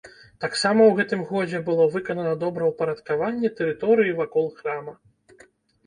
[0.45, 5.01] Таксама ў гэтым годзе было выканана добраўпарадкаванне тэрыторыі вакол храма.